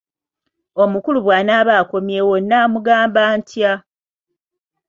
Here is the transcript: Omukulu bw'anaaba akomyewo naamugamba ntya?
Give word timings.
Omukulu 0.83 1.19
bw'anaaba 1.25 1.73
akomyewo 1.81 2.35
naamugamba 2.49 3.21
ntya? 3.37 3.73